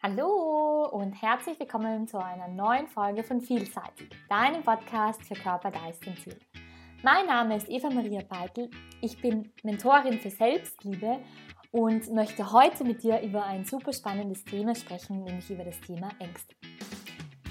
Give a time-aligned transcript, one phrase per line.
[0.00, 6.06] Hallo und herzlich willkommen zu einer neuen Folge von Vielseitig, deinem Podcast für Körper, Geist
[6.06, 6.38] und Seele.
[7.02, 11.18] Mein Name ist Eva Maria Beitel, ich bin Mentorin für Selbstliebe
[11.72, 16.10] und möchte heute mit dir über ein super spannendes Thema sprechen, nämlich über das Thema
[16.20, 16.54] Ängste.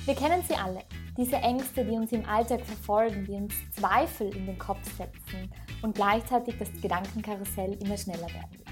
[0.05, 0.83] Wir kennen sie alle,
[1.17, 5.51] diese Ängste, die uns im Alltag verfolgen, die uns Zweifel in den Kopf setzen
[5.81, 8.66] und gleichzeitig das Gedankenkarussell immer schneller werden.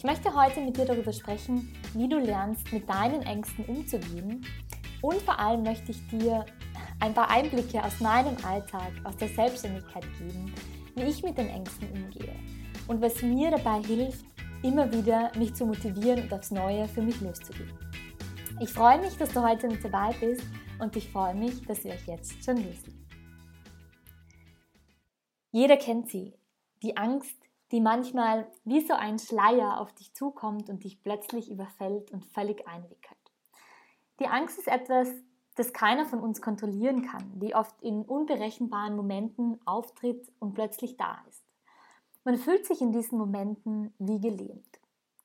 [0.00, 4.46] Ich möchte heute mit dir darüber sprechen, wie du lernst, mit deinen Ängsten umzugehen.
[5.02, 6.46] Und vor allem möchte ich dir
[7.00, 10.54] ein paar Einblicke aus meinem Alltag, aus der Selbstständigkeit geben,
[10.96, 12.34] wie ich mit den Ängsten umgehe
[12.88, 14.24] und was mir dabei hilft,
[14.62, 17.78] immer wieder mich zu motivieren und aufs Neue für mich loszugehen.
[18.58, 20.46] Ich freue mich, dass du heute mit dabei bist
[20.78, 23.06] und ich freue mich, dass wir euch jetzt schon loslegen.
[25.50, 26.32] Jeder kennt sie,
[26.82, 32.10] die Angst, die manchmal wie so ein Schleier auf dich zukommt und dich plötzlich überfällt
[32.10, 33.18] und völlig einwickelt.
[34.18, 35.08] Die Angst ist etwas,
[35.56, 41.22] das keiner von uns kontrollieren kann, die oft in unberechenbaren Momenten auftritt und plötzlich da
[41.28, 41.44] ist.
[42.24, 44.80] Man fühlt sich in diesen Momenten wie gelähmt.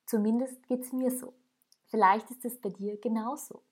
[0.05, 1.33] Zumindest geht es mir so.
[1.87, 3.63] Vielleicht ist es bei dir genauso.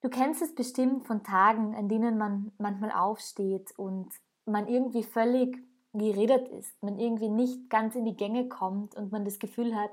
[0.00, 4.12] Du kennst es bestimmt von Tagen, an denen man manchmal aufsteht und
[4.44, 5.62] man irgendwie völlig
[5.92, 9.90] geredet ist, man irgendwie nicht ganz in die Gänge kommt und man das Gefühl hat,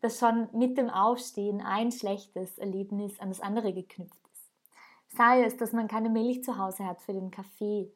[0.00, 5.16] dass schon mit dem Aufstehen ein schlechtes Erlebnis an das andere geknüpft ist.
[5.16, 7.90] Sei es, dass man keine Milch zu Hause hat für den Kaffee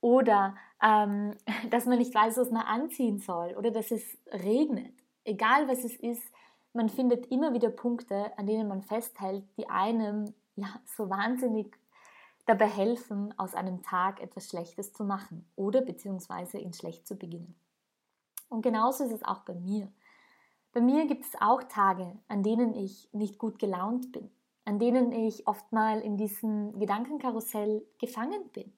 [0.00, 1.34] oder ähm,
[1.70, 4.94] dass man nicht weiß, was man anziehen soll oder dass es regnet.
[5.24, 6.22] Egal was es ist,
[6.72, 11.76] man findet immer wieder Punkte, an denen man festhält, die einem ja so wahnsinnig
[12.46, 17.54] dabei helfen, aus einem Tag etwas Schlechtes zu machen oder beziehungsweise ihn schlecht zu beginnen.
[18.48, 19.88] Und genauso ist es auch bei mir.
[20.72, 24.30] Bei mir gibt es auch Tage, an denen ich nicht gut gelaunt bin,
[24.64, 28.72] an denen ich oft mal in diesem Gedankenkarussell gefangen bin.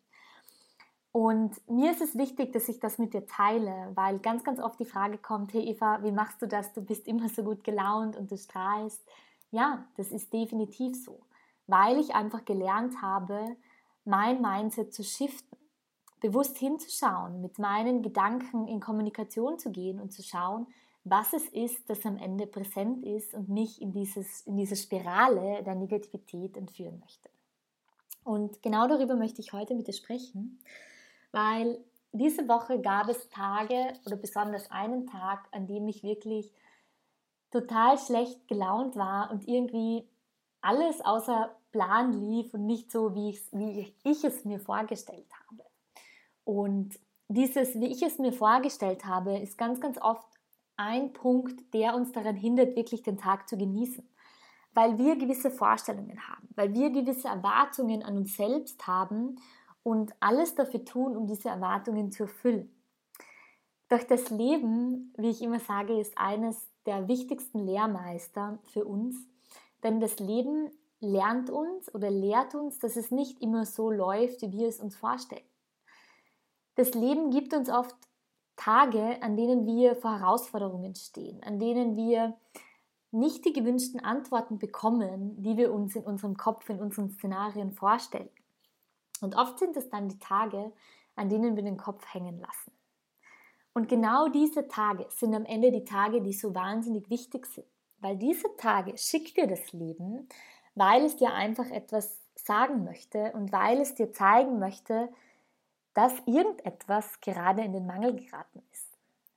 [1.12, 4.80] Und mir ist es wichtig, dass ich das mit dir teile, weil ganz, ganz oft
[4.80, 6.72] die Frage kommt, hey Eva, wie machst du das?
[6.72, 9.02] Du bist immer so gut gelaunt und du strahlst.
[9.50, 11.20] Ja, das ist definitiv so
[11.66, 13.56] weil ich einfach gelernt habe,
[14.04, 15.58] mein Mindset zu shiften,
[16.20, 20.66] bewusst hinzuschauen, mit meinen Gedanken in Kommunikation zu gehen und zu schauen,
[21.04, 25.62] was es ist, das am Ende präsent ist und mich in, dieses, in diese Spirale
[25.64, 27.28] der Negativität entführen möchte.
[28.24, 30.60] Und genau darüber möchte ich heute mit dir sprechen,
[31.32, 31.78] weil
[32.12, 36.52] diese Woche gab es Tage oder besonders einen Tag, an dem ich wirklich
[37.50, 40.06] total schlecht gelaunt war und irgendwie
[40.62, 45.64] alles außer Plan lief und nicht so, wie, wie ich es mir vorgestellt habe.
[46.44, 50.26] Und dieses, wie ich es mir vorgestellt habe, ist ganz, ganz oft
[50.76, 54.06] ein Punkt, der uns daran hindert, wirklich den Tag zu genießen.
[54.74, 59.36] Weil wir gewisse Vorstellungen haben, weil wir gewisse Erwartungen an uns selbst haben
[59.82, 62.74] und alles dafür tun, um diese Erwartungen zu erfüllen.
[63.88, 69.16] Doch das Leben, wie ich immer sage, ist eines der wichtigsten Lehrmeister für uns,
[69.82, 70.70] denn das Leben
[71.00, 74.96] lernt uns oder lehrt uns, dass es nicht immer so läuft, wie wir es uns
[74.96, 75.44] vorstellen.
[76.76, 77.96] Das Leben gibt uns oft
[78.56, 82.36] Tage, an denen wir vor Herausforderungen stehen, an denen wir
[83.10, 88.30] nicht die gewünschten Antworten bekommen, die wir uns in unserem Kopf, in unseren Szenarien vorstellen.
[89.20, 90.72] Und oft sind es dann die Tage,
[91.14, 92.72] an denen wir den Kopf hängen lassen.
[93.74, 97.66] Und genau diese Tage sind am Ende die Tage, die so wahnsinnig wichtig sind,
[98.02, 100.28] weil diese Tage schickt dir das Leben,
[100.74, 105.08] weil es dir einfach etwas sagen möchte und weil es dir zeigen möchte,
[105.94, 108.88] dass irgendetwas gerade in den Mangel geraten ist.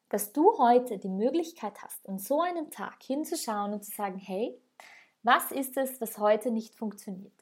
[0.10, 4.58] Dass du heute die Möglichkeit hast, an so einem Tag hinzuschauen und zu sagen, hey,
[5.24, 7.34] was ist es, was heute nicht funktioniert?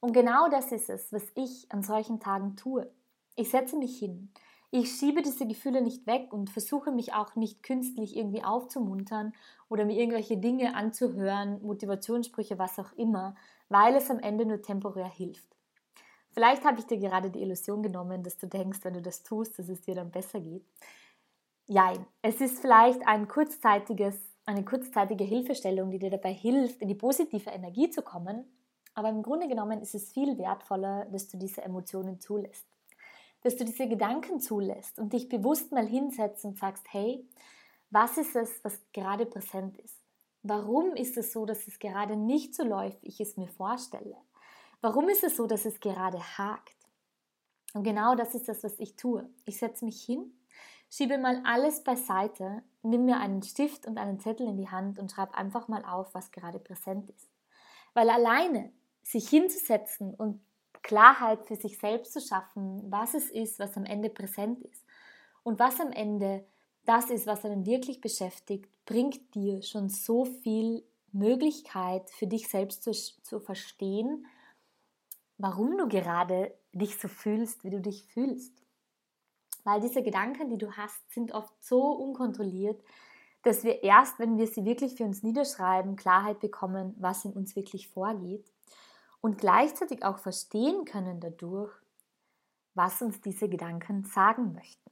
[0.00, 2.90] Und genau das ist es, was ich an solchen Tagen tue.
[3.36, 4.32] Ich setze mich hin,
[4.74, 9.34] ich schiebe diese Gefühle nicht weg und versuche mich auch nicht künstlich irgendwie aufzumuntern
[9.68, 13.36] oder mir irgendwelche Dinge anzuhören, Motivationssprüche, was auch immer,
[13.68, 15.46] weil es am Ende nur temporär hilft.
[16.30, 19.58] Vielleicht habe ich dir gerade die Illusion genommen, dass du denkst, wenn du das tust,
[19.58, 20.64] dass es dir dann besser geht.
[21.66, 24.16] Jein, es ist vielleicht ein kurzzeitiges,
[24.46, 28.46] eine kurzzeitige Hilfestellung, die dir dabei hilft, in die positive Energie zu kommen,
[28.94, 32.71] aber im Grunde genommen ist es viel wertvoller, dass du diese Emotionen zulässt
[33.42, 37.26] dass du diese Gedanken zulässt und dich bewusst mal hinsetzt und sagst, hey,
[37.90, 39.98] was ist es, was gerade präsent ist?
[40.42, 44.16] Warum ist es so, dass es gerade nicht so läuft, wie ich es mir vorstelle?
[44.80, 46.76] Warum ist es so, dass es gerade hakt?
[47.74, 49.28] Und genau das ist das, was ich tue.
[49.44, 50.32] Ich setze mich hin,
[50.90, 55.10] schiebe mal alles beiseite nimm mir einen Stift und einen Zettel in die Hand und
[55.10, 57.30] schreib einfach mal auf, was gerade präsent ist.
[57.94, 58.72] Weil alleine
[59.02, 60.40] sich hinzusetzen und
[60.82, 64.84] Klarheit für sich selbst zu schaffen, was es ist, was am Ende präsent ist
[65.42, 66.44] und was am Ende
[66.84, 70.82] das ist, was einen wirklich beschäftigt, bringt dir schon so viel
[71.12, 74.26] Möglichkeit für dich selbst zu, zu verstehen,
[75.38, 78.52] warum du gerade dich so fühlst, wie du dich fühlst.
[79.64, 82.82] Weil diese Gedanken, die du hast, sind oft so unkontrolliert,
[83.44, 87.54] dass wir erst, wenn wir sie wirklich für uns niederschreiben, Klarheit bekommen, was in uns
[87.54, 88.51] wirklich vorgeht
[89.22, 91.72] und gleichzeitig auch verstehen können dadurch,
[92.74, 94.90] was uns diese Gedanken sagen möchten.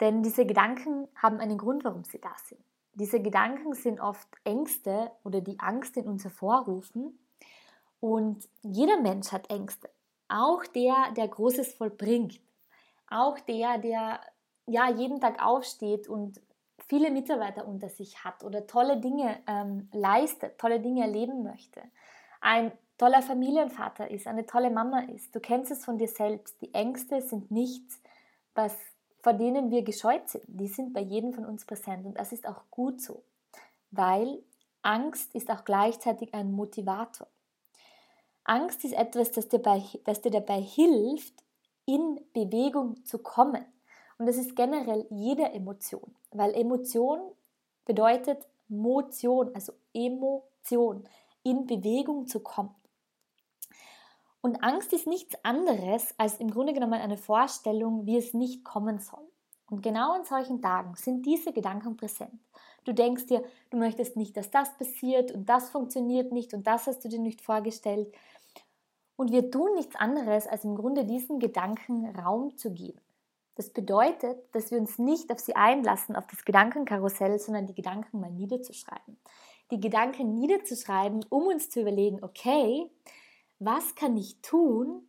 [0.00, 2.60] Denn diese Gedanken haben einen Grund, warum sie da sind.
[2.94, 7.18] Diese Gedanken sind oft Ängste oder die Angst in uns hervorrufen.
[8.00, 9.90] Und jeder Mensch hat Ängste.
[10.28, 12.40] Auch der, der Großes vollbringt.
[13.08, 14.20] Auch der, der
[14.66, 16.40] ja jeden Tag aufsteht und
[16.88, 21.82] viele Mitarbeiter unter sich hat oder tolle Dinge ähm, leistet, tolle Dinge erleben möchte.
[22.40, 25.34] Ein toller Familienvater ist, eine tolle Mama ist.
[25.34, 26.60] Du kennst es von dir selbst.
[26.60, 28.00] Die Ängste sind nichts,
[28.54, 28.76] was
[29.24, 32.46] vor denen wir gescheut sind, die sind bei jedem von uns präsent und das ist
[32.46, 33.22] auch gut so,
[33.90, 34.42] weil
[34.82, 37.26] Angst ist auch gleichzeitig ein Motivator.
[38.44, 41.32] Angst ist etwas, das dir, bei, das dir dabei hilft,
[41.86, 43.64] in Bewegung zu kommen.
[44.18, 47.20] Und das ist generell jede Emotion, weil Emotion
[47.86, 51.08] bedeutet Motion, also Emotion,
[51.42, 52.74] in Bewegung zu kommen.
[54.44, 58.98] Und Angst ist nichts anderes als im Grunde genommen eine Vorstellung, wie es nicht kommen
[58.98, 59.26] soll.
[59.70, 62.38] Und genau an solchen Tagen sind diese Gedanken präsent.
[62.84, 66.86] Du denkst dir, du möchtest nicht, dass das passiert und das funktioniert nicht und das
[66.86, 68.14] hast du dir nicht vorgestellt.
[69.16, 73.00] Und wir tun nichts anderes, als im Grunde diesen Gedanken Raum zu geben.
[73.54, 78.20] Das bedeutet, dass wir uns nicht auf sie einlassen, auf das Gedankenkarussell, sondern die Gedanken
[78.20, 79.16] mal niederzuschreiben.
[79.70, 82.90] Die Gedanken niederzuschreiben, um uns zu überlegen, okay,
[83.64, 85.06] was kann ich tun,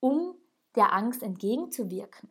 [0.00, 0.34] um
[0.74, 2.28] der Angst entgegenzuwirken?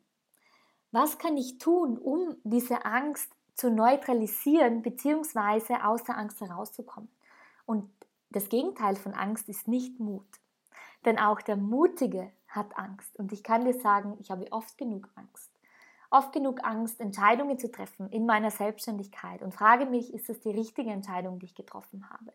[0.92, 5.76] Was kann ich tun, um diese Angst zu neutralisieren bzw.
[5.84, 7.10] aus der Angst herauszukommen?
[7.66, 7.90] Und
[8.30, 10.28] das Gegenteil von Angst ist nicht Mut.
[11.06, 13.18] Denn auch der Mutige hat Angst.
[13.18, 15.52] Und ich kann dir sagen, ich habe oft genug Angst.
[16.12, 20.52] Oft genug Angst, Entscheidungen zu treffen in meiner Selbstständigkeit und frage mich, ist das die
[20.52, 22.34] richtige Entscheidung, die ich getroffen habe?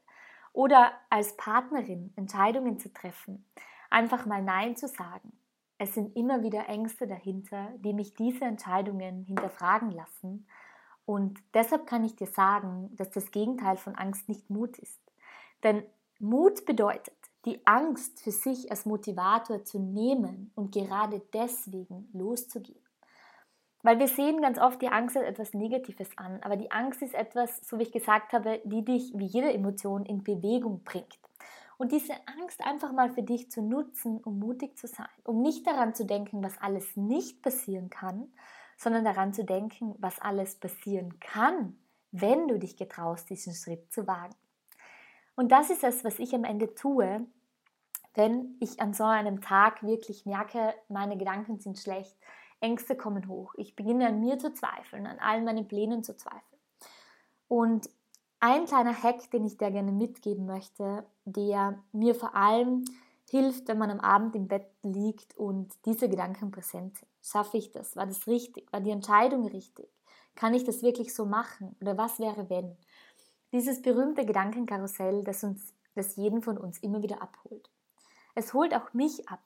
[0.58, 3.46] Oder als Partnerin Entscheidungen zu treffen,
[3.90, 5.30] einfach mal Nein zu sagen.
[5.78, 10.48] Es sind immer wieder Ängste dahinter, die mich diese Entscheidungen hinterfragen lassen.
[11.06, 15.00] Und deshalb kann ich dir sagen, dass das Gegenteil von Angst nicht Mut ist.
[15.62, 15.84] Denn
[16.18, 17.14] Mut bedeutet,
[17.44, 22.87] die Angst für sich als Motivator zu nehmen und gerade deswegen loszugehen.
[23.82, 27.14] Weil wir sehen ganz oft die Angst als etwas Negatives an, aber die Angst ist
[27.14, 31.18] etwas, so wie ich gesagt habe, die dich wie jede Emotion in Bewegung bringt.
[31.76, 35.64] Und diese Angst einfach mal für dich zu nutzen, um mutig zu sein, um nicht
[35.64, 38.32] daran zu denken, was alles nicht passieren kann,
[38.76, 41.78] sondern daran zu denken, was alles passieren kann,
[42.10, 44.34] wenn du dich getraust, diesen Schritt zu wagen.
[45.36, 47.24] Und das ist es, was ich am Ende tue,
[48.14, 52.16] wenn ich an so einem Tag wirklich merke, meine Gedanken sind schlecht,
[52.60, 53.54] Ängste kommen hoch.
[53.56, 56.60] Ich beginne an mir zu zweifeln, an allen meinen Plänen zu zweifeln.
[57.46, 57.88] Und
[58.40, 62.84] ein kleiner Hack, den ich dir gerne mitgeben möchte, der mir vor allem
[63.28, 67.08] hilft, wenn man am Abend im Bett liegt und diese Gedanken präsent sind.
[67.22, 67.96] Schaffe ich das?
[67.96, 68.72] War das richtig?
[68.72, 69.88] War die Entscheidung richtig?
[70.34, 71.76] Kann ich das wirklich so machen?
[71.80, 72.76] Oder was wäre, wenn?
[73.52, 77.70] Dieses berühmte Gedankenkarussell, das uns, das jeden von uns immer wieder abholt.
[78.34, 79.42] Es holt auch mich ab.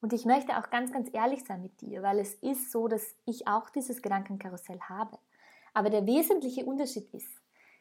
[0.00, 3.14] Und ich möchte auch ganz, ganz ehrlich sein mit dir, weil es ist so, dass
[3.26, 5.18] ich auch dieses Gedankenkarussell habe.
[5.74, 7.28] Aber der wesentliche Unterschied ist,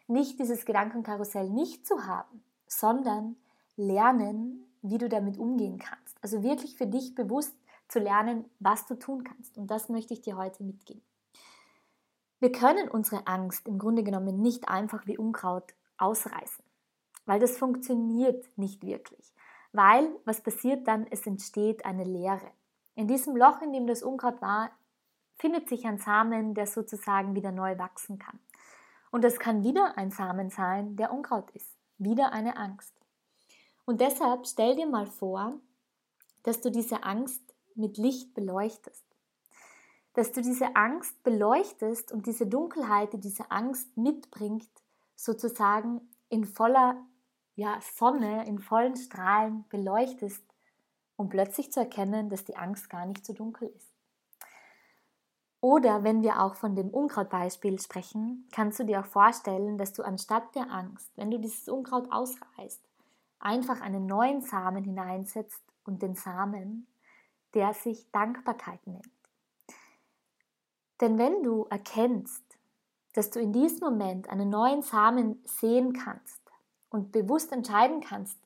[0.08, 3.36] nicht dieses Gedankenkarussell nicht zu haben, sondern
[3.78, 6.18] lernen, wie du damit umgehen kannst.
[6.22, 7.56] Also wirklich für dich bewusst
[7.88, 9.58] zu lernen, was du tun kannst.
[9.58, 11.04] Und das möchte ich dir heute mitgeben.
[12.40, 16.64] Wir können unsere Angst im Grunde genommen nicht einfach wie Unkraut ausreißen,
[17.26, 19.34] weil das funktioniert nicht wirklich.
[19.72, 21.06] Weil, was passiert dann?
[21.10, 22.52] Es entsteht eine Leere.
[22.96, 24.72] In diesem Loch, in dem das Unkraut war,
[25.38, 28.40] findet sich ein Samen, der sozusagen wieder neu wachsen kann.
[29.12, 31.76] Und es kann wieder ein Samen sein, der Unkraut ist.
[31.98, 32.94] Wieder eine Angst.
[33.86, 35.54] Und deshalb stell dir mal vor,
[36.44, 37.42] dass du diese Angst
[37.76, 39.04] mit Licht beleuchtest.
[40.14, 44.70] Dass du diese Angst beleuchtest und diese Dunkelheit, die diese Angst mitbringt,
[45.16, 46.98] sozusagen in voller
[47.60, 50.42] ja, Sonne in vollen Strahlen beleuchtest,
[51.18, 53.94] um plötzlich zu erkennen, dass die Angst gar nicht so dunkel ist.
[55.60, 60.04] Oder wenn wir auch von dem Unkrautbeispiel sprechen, kannst du dir auch vorstellen, dass du
[60.04, 62.82] anstatt der Angst, wenn du dieses Unkraut ausreißt,
[63.40, 66.88] einfach einen neuen Samen hineinsetzt und den Samen,
[67.54, 69.12] der sich Dankbarkeit nennt.
[71.02, 72.58] Denn wenn du erkennst,
[73.12, 76.39] dass du in diesem Moment einen neuen Samen sehen kannst
[76.90, 78.38] und bewusst entscheiden kannst,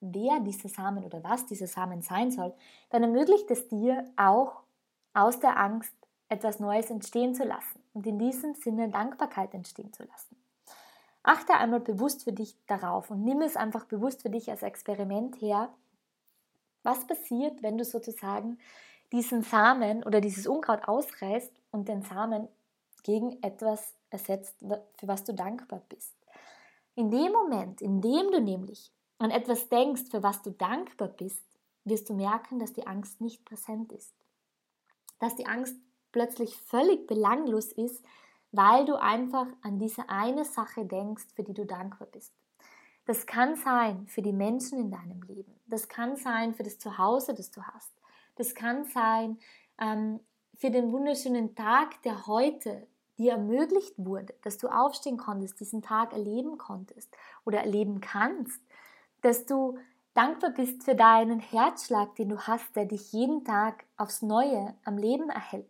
[0.00, 2.54] wer dieser Samen oder was dieser Samen sein soll,
[2.90, 4.62] dann ermöglicht es dir auch
[5.12, 5.94] aus der Angst
[6.28, 10.36] etwas Neues entstehen zu lassen und in diesem Sinne Dankbarkeit entstehen zu lassen.
[11.22, 15.40] Achte einmal bewusst für dich darauf und nimm es einfach bewusst für dich als Experiment
[15.40, 15.68] her.
[16.82, 18.58] Was passiert, wenn du sozusagen
[19.12, 22.48] diesen Samen oder dieses Unkraut ausreißt und den Samen
[23.02, 26.14] gegen etwas ersetzt, für was du dankbar bist?
[27.00, 31.42] In dem Moment, in dem du nämlich an etwas denkst, für was du dankbar bist,
[31.86, 34.14] wirst du merken, dass die Angst nicht präsent ist.
[35.18, 35.76] Dass die Angst
[36.12, 38.04] plötzlich völlig belanglos ist,
[38.52, 42.34] weil du einfach an diese eine Sache denkst, für die du dankbar bist.
[43.06, 45.58] Das kann sein für die Menschen in deinem Leben.
[45.68, 47.94] Das kann sein für das Zuhause, das du hast.
[48.36, 49.38] Das kann sein
[49.80, 50.20] ähm,
[50.54, 52.86] für den wunderschönen Tag, der heute
[53.20, 58.60] dir ermöglicht wurde, dass du aufstehen konntest, diesen Tag erleben konntest oder erleben kannst,
[59.20, 59.78] dass du
[60.14, 64.96] dankbar bist für deinen Herzschlag, den du hast, der dich jeden Tag aufs Neue am
[64.96, 65.68] Leben erhält,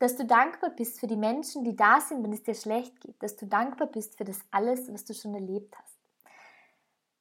[0.00, 3.22] dass du dankbar bist für die Menschen, die da sind, wenn es dir schlecht geht,
[3.22, 5.96] dass du dankbar bist für das alles, was du schon erlebt hast.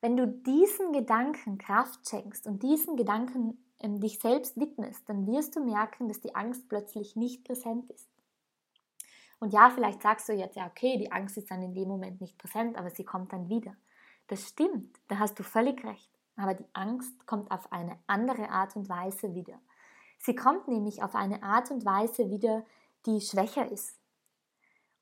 [0.02, 5.56] Wenn du diesen Gedanken Kraft schenkst und diesen Gedanken ähm, dich selbst widmest, dann wirst
[5.56, 8.10] du merken, dass die Angst plötzlich nicht präsent ist.
[9.40, 12.22] Und ja, vielleicht sagst du jetzt, ja, okay, die Angst ist dann in dem Moment
[12.22, 13.76] nicht präsent, aber sie kommt dann wieder.
[14.28, 16.10] Das stimmt, da hast du völlig recht.
[16.38, 19.60] Aber die Angst kommt auf eine andere Art und Weise wieder.
[20.20, 22.66] Sie kommt nämlich auf eine Art und Weise wieder,
[23.06, 24.00] die schwächer ist.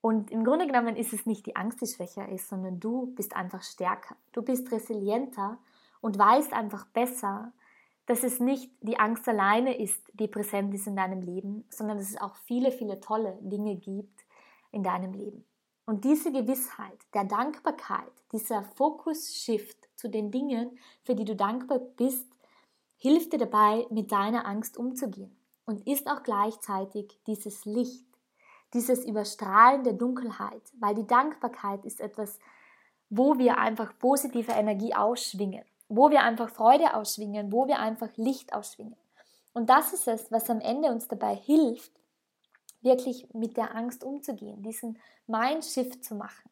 [0.02, 3.36] Und im Grunde genommen ist es nicht die Angst, die schwächer ist, sondern du bist
[3.36, 4.18] einfach stärker.
[4.34, 5.58] Du bist resilienter
[6.02, 7.54] und weißt einfach besser,
[8.06, 12.10] dass es nicht die Angst alleine ist, die präsent ist in deinem Leben, sondern dass
[12.10, 14.26] es auch viele, viele tolle Dinge gibt
[14.72, 15.46] in deinem Leben.
[15.86, 22.28] Und diese Gewissheit der Dankbarkeit, dieser Fokus-Shift zu den Dingen, für die du dankbar bist,
[22.98, 28.08] hilft dir dabei, mit deiner Angst umzugehen und ist auch gleichzeitig dieses Licht,
[28.74, 32.40] dieses Überstrahlen der Dunkelheit, weil die Dankbarkeit ist etwas,
[33.10, 35.64] wo wir einfach positive Energie ausschwingen,
[35.96, 38.96] wo wir einfach Freude ausschwingen, wo wir einfach Licht ausschwingen.
[39.54, 41.92] Und das ist es, was am Ende uns dabei hilft,
[42.82, 44.98] wirklich mit der Angst umzugehen, diesen
[45.28, 46.50] Mindshift zu machen.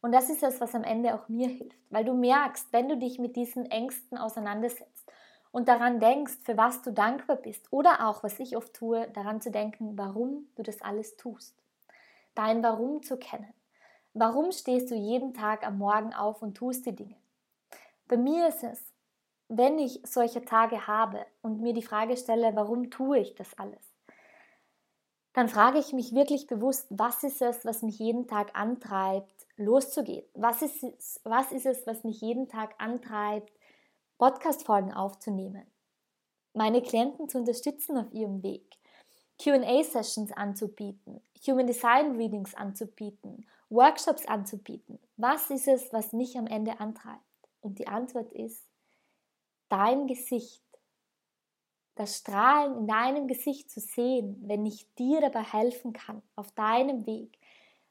[0.00, 2.96] Und das ist es, was am Ende auch mir hilft, weil du merkst, wenn du
[2.96, 5.12] dich mit diesen Ängsten auseinandersetzt
[5.52, 9.42] und daran denkst, für was du dankbar bist oder auch, was ich oft tue, daran
[9.42, 11.54] zu denken, warum du das alles tust.
[12.34, 13.52] Dein Warum zu kennen.
[14.14, 17.19] Warum stehst du jeden Tag am Morgen auf und tust die Dinge?
[18.10, 18.92] Bei mir ist es,
[19.48, 23.90] wenn ich solche Tage habe und mir die Frage stelle, warum tue ich das alles?
[25.32, 30.24] dann frage ich mich wirklich bewusst, was ist es, was mich jeden Tag antreibt, loszugehen?
[30.34, 33.52] Was ist es, was, ist es was mich jeden Tag antreibt,
[34.18, 35.66] Podcast-Folgen aufzunehmen?
[36.52, 38.76] Meine Klienten zu unterstützen auf ihrem Weg,
[39.40, 44.98] QA-Sessions anzubieten, Human Design Readings anzubieten, Workshops anzubieten.
[45.16, 47.29] Was ist es, was mich am Ende antreibt?
[47.60, 48.66] Und die Antwort ist
[49.68, 50.62] dein Gesicht
[52.00, 57.04] das Strahlen in deinem Gesicht zu sehen, wenn ich dir dabei helfen kann, auf deinem
[57.06, 57.38] Weg,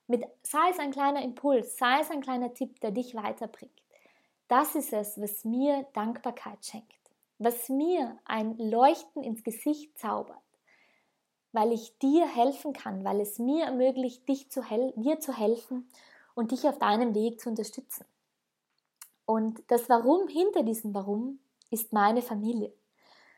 [0.07, 3.83] mit, sei es ein kleiner Impuls, sei es ein kleiner Tipp, der dich weiterbringt.
[4.47, 6.97] Das ist es, was mir Dankbarkeit schenkt,
[7.38, 10.41] was mir ein Leuchten ins Gesicht zaubert,
[11.51, 14.63] weil ich dir helfen kann, weil es mir ermöglicht, dich zu
[14.95, 15.88] dir zu helfen
[16.33, 18.05] und dich auf deinem Weg zu unterstützen.
[19.29, 21.38] Und das Warum hinter diesem Warum
[21.69, 22.74] ist meine Familie.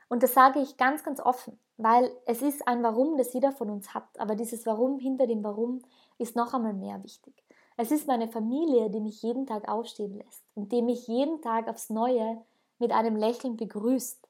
[0.08, 3.70] Und das sage ich ganz, ganz offen, weil es ist ein Warum, das jeder von
[3.70, 4.08] uns hat.
[4.18, 5.82] Aber dieses Warum hinter dem Warum
[6.18, 7.34] ist noch einmal mehr wichtig.
[7.76, 11.68] Es ist meine Familie, die mich jeden Tag aufstehen lässt und die mich jeden Tag
[11.68, 12.42] aufs Neue
[12.80, 14.26] mit einem Lächeln begrüßt.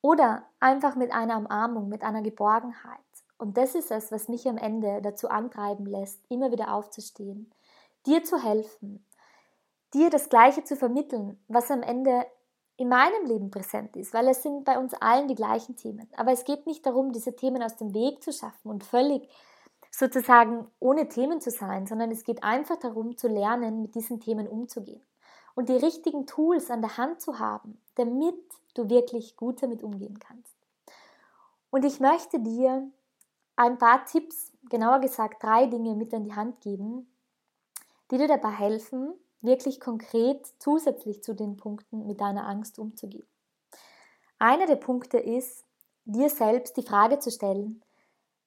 [0.00, 2.98] Oder einfach mit einer Umarmung, mit einer Geborgenheit.
[3.38, 7.52] Und das ist es, was mich am Ende dazu antreiben lässt, immer wieder aufzustehen,
[8.04, 9.04] dir zu helfen,
[9.94, 12.26] dir das Gleiche zu vermitteln, was am Ende
[12.76, 16.08] in meinem Leben präsent ist, weil es sind bei uns allen die gleichen Themen.
[16.16, 19.28] Aber es geht nicht darum, diese Themen aus dem Weg zu schaffen und völlig
[19.90, 24.48] sozusagen ohne Themen zu sein, sondern es geht einfach darum zu lernen, mit diesen Themen
[24.48, 25.02] umzugehen
[25.54, 28.36] und die richtigen Tools an der Hand zu haben, damit
[28.74, 30.56] du wirklich gut damit umgehen kannst.
[31.70, 32.90] Und ich möchte dir
[33.56, 37.06] ein paar Tipps, genauer gesagt drei Dinge mit an die Hand geben,
[38.10, 43.26] die dir dabei helfen, wirklich konkret zusätzlich zu den Punkten mit deiner Angst umzugehen.
[44.38, 45.64] Einer der Punkte ist,
[46.04, 47.82] dir selbst die Frage zu stellen,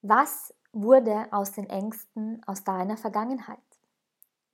[0.01, 3.59] was wurde aus den Ängsten aus deiner Vergangenheit?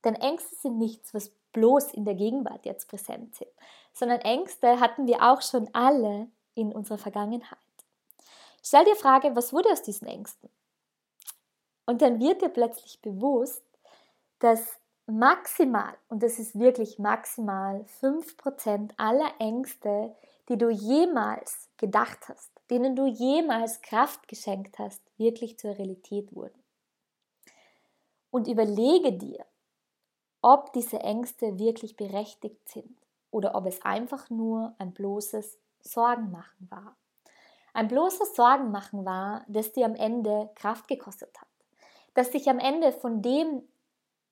[0.04, 3.50] Denn Ängste sind nichts, was bloß in der Gegenwart jetzt präsent sind,
[3.92, 7.58] sondern Ängste hatten wir auch schon alle in unserer Vergangenheit.
[8.62, 10.48] Stell dir die Frage, was wurde aus diesen Ängsten?
[11.86, 13.64] Und dann wird dir plötzlich bewusst,
[14.38, 20.14] dass maximal, und das ist wirklich maximal, 5% aller Ängste,
[20.48, 26.62] die du jemals gedacht hast, denen du jemals Kraft geschenkt hast, wirklich zur Realität wurden.
[28.30, 29.44] Und überlege dir,
[30.40, 32.96] ob diese Ängste wirklich berechtigt sind
[33.30, 36.96] oder ob es einfach nur ein bloßes Sorgenmachen war.
[37.74, 41.48] Ein bloßes Sorgenmachen war, das dir am Ende Kraft gekostet hat,
[42.14, 43.62] das dich am Ende von dem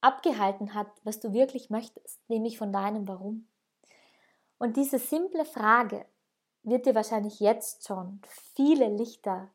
[0.01, 3.47] abgehalten hat, was du wirklich möchtest, nämlich von deinem Warum.
[4.59, 6.05] Und diese simple Frage
[6.63, 8.21] wird dir wahrscheinlich jetzt schon
[8.55, 9.49] viele Lichter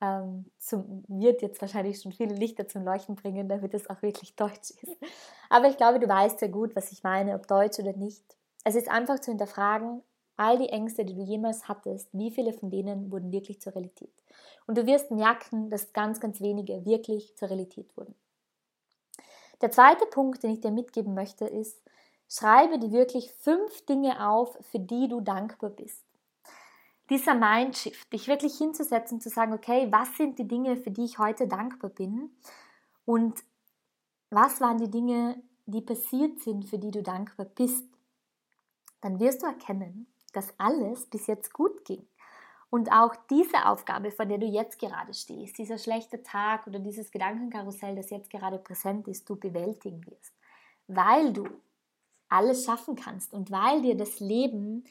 [0.00, 4.34] ähm, zum, wird jetzt wahrscheinlich schon viele Lichter zum Leuchten bringen, damit es auch wirklich
[4.36, 4.96] Deutsch ist.
[5.48, 8.24] Aber ich glaube, du weißt sehr gut, was ich meine, ob Deutsch oder nicht.
[8.64, 10.02] Es ist einfach zu hinterfragen,
[10.36, 14.12] all die Ängste, die du jemals hattest, wie viele von denen wurden wirklich zur Realität?
[14.66, 18.14] Und du wirst merken, dass ganz, ganz wenige wirklich zur Realität wurden.
[19.62, 21.80] Der zweite Punkt, den ich dir mitgeben möchte, ist,
[22.28, 26.04] schreibe dir wirklich fünf Dinge auf, für die du dankbar bist.
[27.08, 31.18] Dieser Mindshift, dich wirklich hinzusetzen, zu sagen, okay, was sind die Dinge, für die ich
[31.18, 32.36] heute dankbar bin?
[33.04, 33.44] Und
[34.30, 37.86] was waren die Dinge, die passiert sind, für die du dankbar bist?
[39.00, 42.06] Dann wirst du erkennen, dass alles bis jetzt gut ging.
[42.72, 47.10] Und auch diese Aufgabe, vor der du jetzt gerade stehst, dieser schlechte Tag oder dieses
[47.10, 50.32] Gedankenkarussell, das jetzt gerade präsent ist, du bewältigen wirst.
[50.86, 51.46] Weil du
[52.30, 54.84] alles schaffen kannst und weil dir das Leben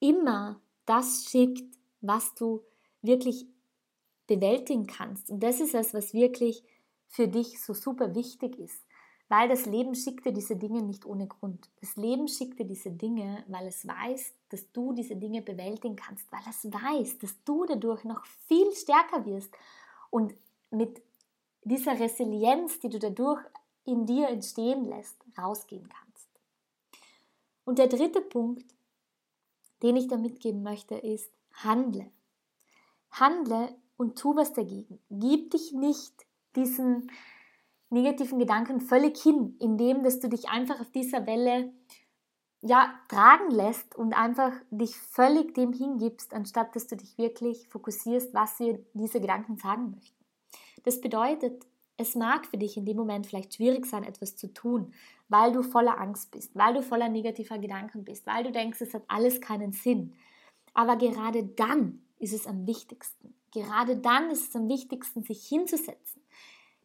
[0.00, 2.64] immer das schickt, was du
[3.00, 3.46] wirklich
[4.26, 5.30] bewältigen kannst.
[5.30, 6.64] Und das ist es, was wirklich
[7.06, 8.84] für dich so super wichtig ist.
[9.30, 11.70] Weil das Leben schickt dir diese Dinge nicht ohne Grund.
[11.80, 16.30] Das Leben schickt dir diese Dinge, weil es weiß, dass du diese Dinge bewältigen kannst,
[16.32, 19.54] weil es weiß, dass du dadurch noch viel stärker wirst
[20.10, 20.34] und
[20.72, 21.00] mit
[21.62, 23.40] dieser Resilienz, die du dadurch
[23.84, 26.28] in dir entstehen lässt, rausgehen kannst.
[27.64, 28.74] Und der dritte Punkt,
[29.84, 32.10] den ich da mitgeben möchte, ist, handle.
[33.12, 34.98] Handle und tu was dagegen.
[35.08, 37.12] Gib dich nicht diesen
[37.90, 41.72] negativen Gedanken völlig hin, indem dass du dich einfach auf dieser Welle
[42.62, 48.34] ja, tragen lässt und einfach dich völlig dem hingibst, anstatt dass du dich wirklich fokussierst,
[48.34, 50.24] was dir diese Gedanken sagen möchten.
[50.84, 54.92] Das bedeutet, es mag für dich in dem Moment vielleicht schwierig sein, etwas zu tun,
[55.28, 58.94] weil du voller Angst bist, weil du voller negativer Gedanken bist, weil du denkst, es
[58.94, 60.14] hat alles keinen Sinn.
[60.72, 63.34] Aber gerade dann ist es am wichtigsten.
[63.52, 66.19] Gerade dann ist es am wichtigsten, sich hinzusetzen,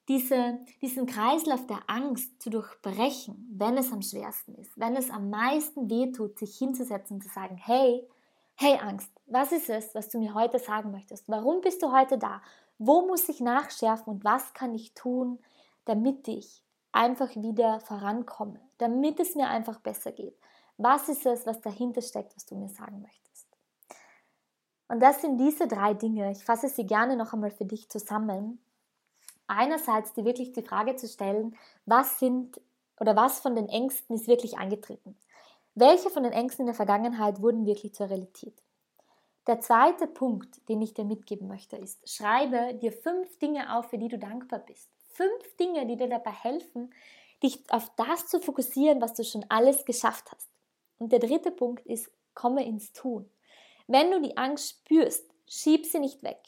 [0.07, 5.29] diese, diesen Kreislauf der Angst zu durchbrechen, wenn es am schwersten ist, wenn es am
[5.29, 8.07] meisten wehtut, sich hinzusetzen und zu sagen, hey,
[8.55, 11.27] hey Angst, was ist es, was du mir heute sagen möchtest?
[11.27, 12.41] Warum bist du heute da?
[12.77, 15.39] Wo muss ich nachschärfen und was kann ich tun,
[15.85, 20.37] damit ich einfach wieder vorankomme, damit es mir einfach besser geht?
[20.77, 23.47] Was ist es, was dahinter steckt, was du mir sagen möchtest?
[24.87, 26.31] Und das sind diese drei Dinge.
[26.31, 28.59] Ich fasse sie gerne noch einmal für dich zusammen,
[29.47, 31.55] einerseits dir wirklich die Frage zu stellen,
[31.85, 32.59] was sind
[32.99, 35.17] oder was von den Ängsten ist wirklich eingetreten?
[35.75, 38.53] Welche von den Ängsten in der Vergangenheit wurden wirklich zur Realität?
[39.47, 43.97] Der zweite Punkt, den ich dir mitgeben möchte, ist, schreibe dir fünf Dinge auf, für
[43.97, 44.89] die du dankbar bist.
[45.09, 46.93] Fünf Dinge, die dir dabei helfen,
[47.43, 50.49] dich auf das zu fokussieren, was du schon alles geschafft hast.
[50.97, 53.29] Und der dritte Punkt ist, komme ins Tun.
[53.87, 56.39] Wenn du die Angst spürst, schieb sie nicht weg.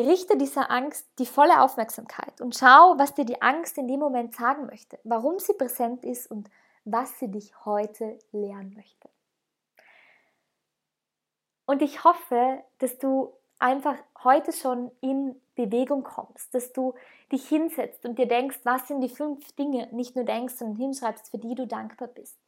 [0.00, 4.34] Richte dieser Angst die volle Aufmerksamkeit und schau, was dir die Angst in dem Moment
[4.34, 6.50] sagen möchte, warum sie präsent ist und
[6.84, 9.08] was sie dich heute lernen möchte.
[11.66, 16.94] Und ich hoffe, dass du einfach heute schon in Bewegung kommst, dass du
[17.32, 21.30] dich hinsetzt und dir denkst, was sind die fünf Dinge, nicht nur denkst, sondern hinschreibst,
[21.30, 22.38] für die du dankbar bist.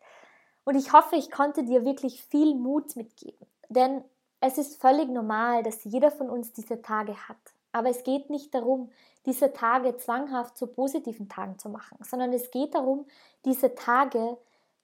[0.64, 4.04] Und ich hoffe, ich konnte dir wirklich viel Mut mitgeben, denn
[4.40, 7.36] es ist völlig normal, dass jeder von uns diese Tage hat.
[7.72, 8.90] Aber es geht nicht darum,
[9.26, 13.06] diese Tage zwanghaft zu positiven Tagen zu machen, sondern es geht darum,
[13.44, 14.38] diese Tage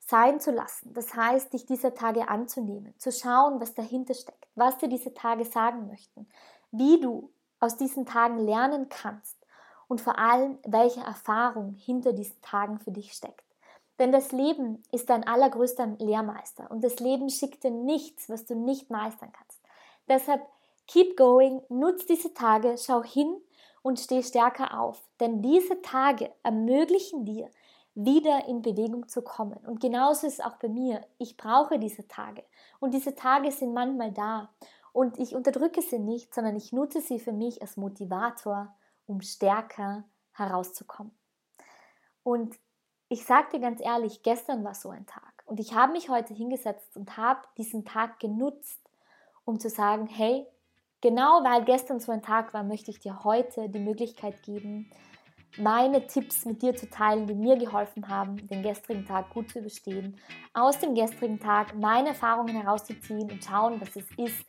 [0.06, 0.92] sein zu lassen.
[0.92, 5.44] Das heißt, dich dieser Tage anzunehmen, zu schauen, was dahinter steckt, was dir diese Tage
[5.44, 6.28] sagen möchten,
[6.72, 9.38] wie du aus diesen Tagen lernen kannst
[9.88, 13.43] und vor allem, welche Erfahrung hinter diesen Tagen für dich steckt.
[13.98, 18.54] Denn das Leben ist dein allergrößter Lehrmeister und das Leben schickt dir nichts, was du
[18.54, 19.60] nicht meistern kannst.
[20.08, 20.42] Deshalb
[20.86, 23.36] keep going, nutz diese Tage, schau hin
[23.82, 27.50] und steh stärker auf, denn diese Tage ermöglichen dir,
[27.94, 29.58] wieder in Bewegung zu kommen.
[29.66, 31.06] Und genauso ist es auch bei mir.
[31.18, 32.42] Ich brauche diese Tage.
[32.80, 34.50] Und diese Tage sind manchmal da.
[34.92, 38.74] Und ich unterdrücke sie nicht, sondern ich nutze sie für mich als Motivator,
[39.06, 41.12] um stärker herauszukommen.
[42.24, 42.56] Und
[43.08, 45.44] ich sage dir ganz ehrlich, gestern war so ein Tag.
[45.46, 48.80] Und ich habe mich heute hingesetzt und habe diesen Tag genutzt,
[49.44, 50.46] um zu sagen, hey,
[51.00, 54.90] genau weil gestern so ein Tag war, möchte ich dir heute die Möglichkeit geben,
[55.56, 59.60] meine Tipps mit dir zu teilen, die mir geholfen haben, den gestrigen Tag gut zu
[59.60, 60.16] überstehen,
[60.52, 64.44] aus dem gestrigen Tag meine Erfahrungen herauszuziehen und schauen, was es ist,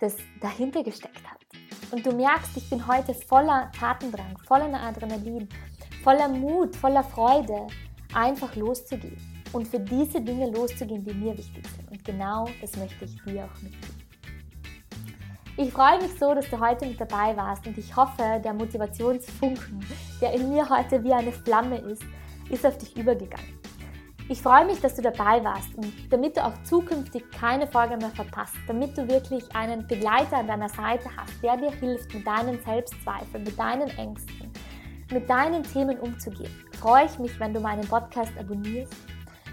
[0.00, 1.38] das dahinter gesteckt hat.
[1.92, 5.48] Und du merkst, ich bin heute voller Tatendrang, voller Adrenalin,
[6.06, 7.66] voller Mut, voller Freude,
[8.14, 9.18] einfach loszugehen
[9.52, 11.90] und für diese Dinge loszugehen, die mir wichtig sind.
[11.90, 14.06] Und genau das möchte ich dir auch mitgeben.
[15.56, 19.84] Ich freue mich so, dass du heute mit dabei warst und ich hoffe, der Motivationsfunken,
[20.20, 22.04] der in mir heute wie eine Flamme ist,
[22.50, 23.58] ist auf dich übergegangen.
[24.28, 28.10] Ich freue mich, dass du dabei warst und damit du auch zukünftig keine Folge mehr
[28.10, 32.62] verpasst, damit du wirklich einen Begleiter an deiner Seite hast, der dir hilft, mit deinen
[32.62, 34.45] Selbstzweifeln, mit deinen Ängsten,
[35.12, 38.94] mit deinen Themen umzugehen, freue ich mich, wenn du meinen Podcast abonnierst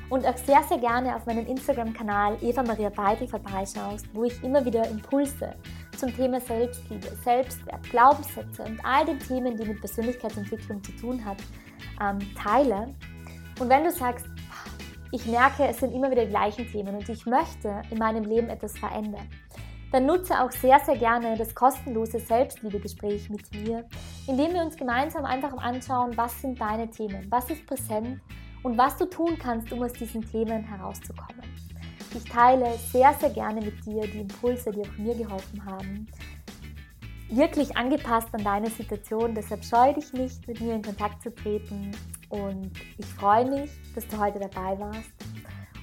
[0.10, 4.64] und auch sehr, sehr gerne auf meinem Instagram-Kanal Eva Maria Beitel vorbeischaust, wo ich immer
[4.66, 5.54] wieder Impulse
[5.98, 11.38] zum Thema Selbstliebe, Selbstwert, Glaubenssätze und all den Themen, die mit Persönlichkeitsentwicklung zu tun hat,
[12.02, 12.94] ähm, teile.
[13.60, 14.26] Und wenn du sagst,
[15.12, 18.50] ich merke, es sind immer wieder die gleichen Themen und ich möchte in meinem Leben
[18.50, 19.30] etwas verändern,
[19.94, 23.86] dann nutze auch sehr, sehr gerne das kostenlose Selbstliebegespräch mit mir,
[24.28, 28.20] indem wir uns gemeinsam einfach anschauen, was sind deine Themen, was ist präsent
[28.64, 31.44] und was du tun kannst, um aus diesen Themen herauszukommen.
[32.16, 36.08] Ich teile sehr, sehr gerne mit dir die Impulse, die auch mir geholfen haben,
[37.30, 39.36] wirklich angepasst an deine Situation.
[39.36, 41.92] Deshalb scheue dich nicht, mit mir in Kontakt zu treten.
[42.30, 45.12] Und ich freue mich, dass du heute dabei warst.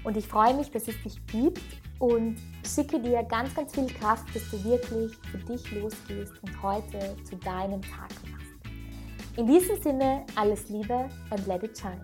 [0.02, 1.62] Und ich freue mich, dass es dich gibt
[2.00, 2.36] und
[2.66, 7.36] schicke dir ganz, ganz viel Kraft, dass du wirklich für dich losgehst und heute zu
[7.36, 9.36] deinem Tag machst.
[9.36, 12.02] In diesem Sinne, alles Liebe and let it shine.